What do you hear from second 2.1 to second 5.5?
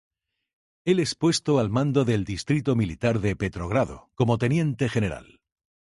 Distrito Militar de Petrogrado como teniente general.